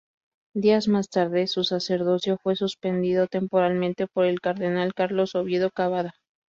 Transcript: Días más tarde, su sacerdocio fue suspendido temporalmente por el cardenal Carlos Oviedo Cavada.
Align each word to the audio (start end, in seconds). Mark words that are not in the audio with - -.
Días 0.55 0.87
más 0.87 1.09
tarde, 1.09 1.45
su 1.45 1.63
sacerdocio 1.63 2.39
fue 2.41 2.55
suspendido 2.55 3.27
temporalmente 3.27 4.07
por 4.07 4.25
el 4.25 4.41
cardenal 4.41 4.95
Carlos 4.95 5.35
Oviedo 5.35 5.69
Cavada. 5.69 6.15